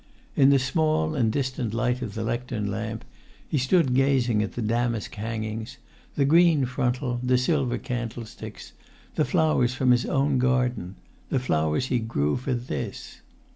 [0.35, 3.05] In the small and distant light of the lectern lamp
[3.47, 5.77] he stood gazing at the damask hangings,
[6.15, 8.71] the green frontal, the silver candlesticks,
[9.13, 13.21] the flowers from his own garden—the flowers he grew for this.